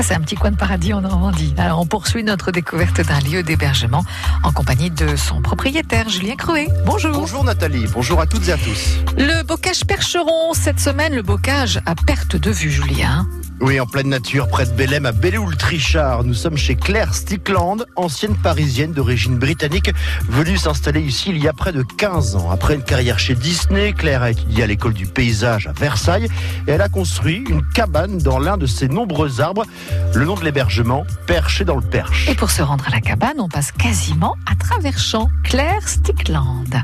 [0.00, 1.52] Ça, c'est un petit coin de paradis en Normandie.
[1.58, 4.02] Alors, on poursuit notre découverte d'un lieu d'hébergement
[4.42, 6.68] en compagnie de son propriétaire, Julien Cruet.
[6.86, 7.12] Bonjour.
[7.12, 8.96] Bonjour Nathalie, bonjour à toutes et à tous.
[9.18, 13.26] Le bocage Percheron, cette semaine, le bocage à perte de vue, Julien.
[13.62, 16.24] Oui, en pleine nature, près de Belém, à Belléoul-Trichard.
[16.24, 19.90] Nous sommes chez Claire Stickland, ancienne parisienne d'origine britannique,
[20.30, 22.50] venue s'installer ici il y a près de 15 ans.
[22.50, 26.28] Après une carrière chez Disney, Claire a étudié à l'école du paysage à Versailles
[26.66, 29.66] et elle a construit une cabane dans l'un de ses nombreux arbres.
[30.14, 32.28] Le nom de l'hébergement, Perché dans le Perche.
[32.28, 35.28] Et pour se rendre à la cabane, on passe quasiment à travers champs.
[35.44, 36.82] Claire Stickland.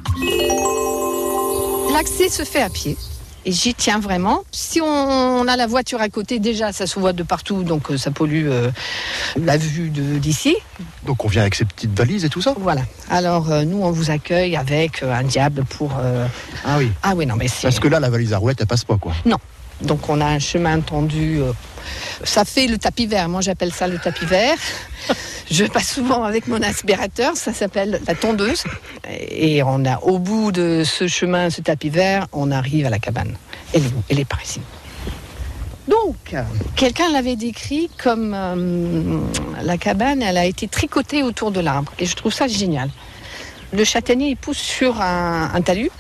[1.95, 2.99] L'accès se fait à pied.
[3.47, 4.43] Et j'y tiens vraiment.
[4.51, 7.97] Si on a la voiture à côté, déjà, ça se voit de partout, donc euh,
[7.97, 8.73] ça pollue euh,
[9.41, 10.57] la vue d'ici.
[11.05, 12.57] Donc on vient avec ses petites valises et tout ça?
[12.59, 12.83] Voilà.
[13.09, 15.93] Alors euh, nous, on vous accueille avec un diable pour...
[16.65, 18.85] Ah oui Ah oui, non, mais Parce que là, la valise à roulettes, elle passe
[18.85, 19.13] pas, quoi.
[19.25, 19.39] Non.
[19.81, 21.39] Donc on a un chemin tendu.
[22.25, 23.29] ça fait le tapis vert.
[23.29, 24.59] Moi, j'appelle ça le tapis vert.
[25.51, 28.65] Je passe souvent avec mon aspirateur, ça s'appelle la tondeuse.
[29.31, 32.99] Et on a au bout de ce chemin, ce tapis vert, on arrive à la
[32.99, 33.37] cabane.
[33.73, 34.61] Elle est Elle est par ici.
[35.87, 36.35] Donc,
[36.75, 39.21] quelqu'un l'avait décrit comme euh,
[39.63, 41.93] la cabane, elle a été tricotée autour de l'arbre.
[42.01, 42.91] Et je trouve ça génial.
[43.73, 45.91] Le châtaignier, il pousse sur un talus.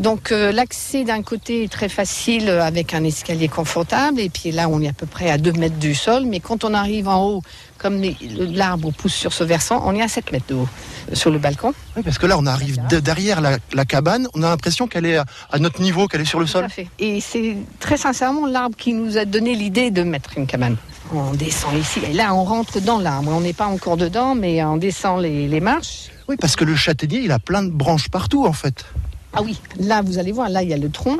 [0.00, 4.66] Donc euh, l'accès d'un côté est très facile avec un escalier confortable et puis là
[4.66, 7.22] on est à peu près à 2 mètres du sol mais quand on arrive en
[7.22, 7.42] haut
[7.76, 8.00] comme
[8.38, 10.68] l'arbre pousse sur ce versant on est à 7 mètres de haut
[11.10, 11.74] euh, sur le balcon.
[11.96, 15.58] Oui parce que là on arrive derrière la, cabane on a l'impression qu'elle est à
[15.58, 16.62] notre niveau qu'elle est sur le sol.
[16.62, 16.88] Tout à fait.
[16.98, 20.76] Et c'est très sincèrement l'arbre qui nous a donné l'idée de mettre une cabane.
[21.12, 24.64] On descend ici et là on rentre dans l'arbre on n'est pas encore dedans mais
[24.64, 26.08] on descend les, les marches.
[26.26, 28.86] Oui parce que le châtaignier il a plein de branches partout en fait.
[29.32, 31.18] Ah oui, là vous allez voir, là il y a le tronc,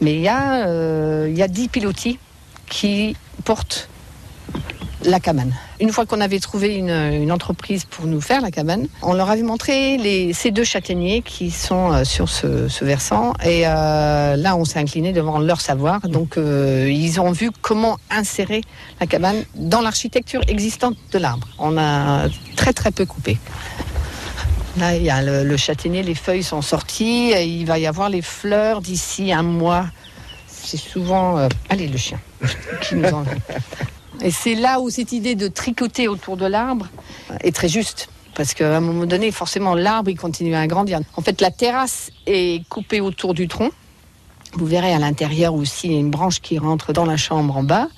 [0.00, 2.18] mais il y a, euh, il y a 10 pilotis
[2.68, 3.88] qui portent
[5.04, 5.52] la cabane.
[5.80, 9.42] Une fois qu'on avait trouvé une, entreprise pour nous faire la cabane, on leur avait
[9.42, 13.32] montré les, ces deux châtaigniers qui sont euh, sur ce, versant.
[13.44, 16.00] Et euh, là, on s'est incliné devant leur savoir.
[16.08, 18.62] Donc, ils ont vu comment insérer
[19.00, 21.46] la cabane dans l'architecture existante de l'arbre.
[21.58, 23.38] On a très très peu coupé.
[24.78, 27.30] Là, il y a le, châtaignier, les feuilles sont sorties.
[27.30, 29.86] il va y avoir les fleurs d'ici un mois.
[30.46, 31.38] C'est souvent.
[31.38, 32.20] Euh, allez, le chien.
[34.20, 36.86] Et c'est là où cette idée de tricoter autour de l'arbre
[37.40, 38.08] est très juste.
[38.34, 41.00] Parce qu'à un moment donné, forcément, l'arbre, il continue à grandir.
[41.16, 43.70] En fait, la terrasse est coupée autour du tronc.
[44.52, 47.88] Vous verrez à l'intérieur aussi, une branche qui rentre dans la chambre en bas.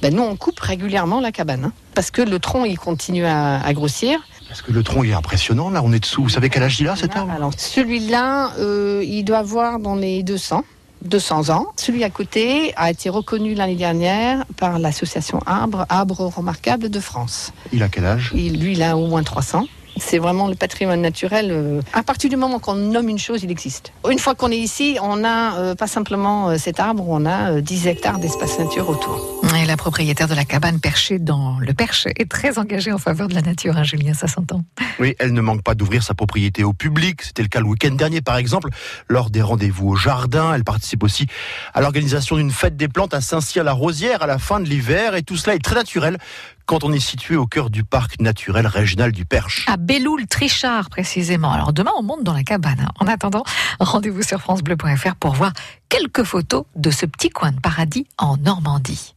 [0.00, 1.66] Ben, nous, on coupe régulièrement la cabane.
[1.66, 4.18] Hein, parce que le tronc, il continue à grossir.
[4.52, 6.24] Parce que le tronc est impressionnant, là, on est dessous.
[6.24, 9.94] Vous savez quel âge il a cet arbre Alors, celui-là, euh, il doit avoir dans
[9.94, 10.62] les 200.
[11.06, 11.68] 200 ans.
[11.78, 17.54] Celui à côté a été reconnu l'année dernière par l'association Arbre, Arbre Remarquable de France.
[17.72, 18.32] Il a quel âge?
[18.34, 19.64] Lui, il a au moins 300.
[19.96, 21.48] C'est vraiment le patrimoine naturel.
[21.50, 23.92] Euh, à partir du moment qu'on nomme une chose, il existe.
[24.10, 27.60] Une fois qu'on est ici, on a euh, pas simplement euh, cet arbre, on a
[27.60, 29.42] 10 hectares d'espace nature autour.
[29.60, 33.28] Et la propriétaire de la cabane perchée dans le Perche est très engagée en faveur
[33.28, 34.64] de la nature, hein, Julien, ça s'entend.
[34.98, 37.22] Oui, elle ne manque pas d'ouvrir sa propriété au public.
[37.22, 38.70] C'était le cas le week-end dernier, par exemple,
[39.08, 40.54] lors des rendez-vous au jardin.
[40.54, 41.26] Elle participe aussi
[41.74, 45.14] à l'organisation d'une fête des plantes à Saint-Cyr-la-Rosière à la fin de l'hiver.
[45.14, 46.18] Et tout cela est très naturel
[46.66, 49.64] quand on est situé au cœur du parc naturel régional du Perche.
[49.68, 51.52] À Belloul-Trichard, précisément.
[51.52, 52.88] Alors demain, on monte dans la cabane.
[53.00, 53.44] En attendant,
[53.80, 55.52] rendez-vous sur FranceBleu.fr pour voir
[55.88, 59.14] quelques photos de ce petit coin de paradis en Normandie.